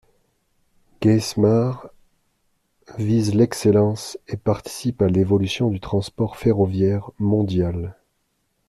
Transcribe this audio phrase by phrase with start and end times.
[0.99, 1.91] Geismar
[2.97, 7.95] vise l’excellence et participe à l’évolution du transport ferroviaire mondial.